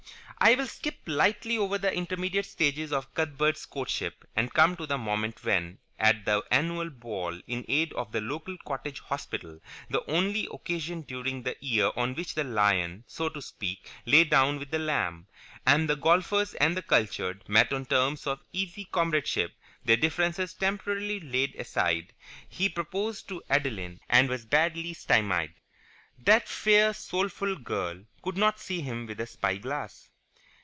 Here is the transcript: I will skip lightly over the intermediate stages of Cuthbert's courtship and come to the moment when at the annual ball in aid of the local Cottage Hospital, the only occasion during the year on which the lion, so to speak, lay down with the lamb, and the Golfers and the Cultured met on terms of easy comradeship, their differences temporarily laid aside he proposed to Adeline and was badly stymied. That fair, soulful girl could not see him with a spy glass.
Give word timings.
I 0.43 0.55
will 0.55 0.65
skip 0.65 0.95
lightly 1.05 1.55
over 1.55 1.77
the 1.77 1.93
intermediate 1.93 2.47
stages 2.47 2.91
of 2.91 3.13
Cuthbert's 3.13 3.67
courtship 3.67 4.25
and 4.35 4.51
come 4.51 4.75
to 4.77 4.87
the 4.87 4.97
moment 4.97 5.43
when 5.43 5.77
at 5.99 6.25
the 6.25 6.41
annual 6.49 6.89
ball 6.89 7.39
in 7.45 7.63
aid 7.67 7.93
of 7.93 8.11
the 8.11 8.21
local 8.21 8.57
Cottage 8.65 9.01
Hospital, 9.01 9.59
the 9.91 10.03
only 10.09 10.47
occasion 10.51 11.01
during 11.03 11.43
the 11.43 11.55
year 11.59 11.91
on 11.95 12.15
which 12.15 12.33
the 12.33 12.43
lion, 12.43 13.03
so 13.05 13.29
to 13.29 13.39
speak, 13.39 13.87
lay 14.07 14.23
down 14.23 14.57
with 14.57 14.71
the 14.71 14.79
lamb, 14.79 15.27
and 15.63 15.87
the 15.87 15.95
Golfers 15.95 16.55
and 16.55 16.75
the 16.75 16.81
Cultured 16.81 17.47
met 17.47 17.71
on 17.71 17.85
terms 17.85 18.25
of 18.25 18.39
easy 18.51 18.85
comradeship, 18.85 19.53
their 19.85 19.95
differences 19.97 20.55
temporarily 20.55 21.19
laid 21.19 21.53
aside 21.55 22.13
he 22.49 22.67
proposed 22.67 23.27
to 23.27 23.43
Adeline 23.47 23.99
and 24.09 24.27
was 24.27 24.45
badly 24.45 24.95
stymied. 24.95 25.53
That 26.17 26.49
fair, 26.49 26.95
soulful 26.95 27.57
girl 27.57 28.05
could 28.23 28.37
not 28.37 28.59
see 28.59 28.81
him 28.81 29.05
with 29.05 29.19
a 29.19 29.27
spy 29.27 29.57
glass. 29.57 30.07